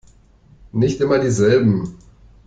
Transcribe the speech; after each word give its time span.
Nicht 0.71 0.99
immer 0.99 1.19
dieselben! 1.19 1.95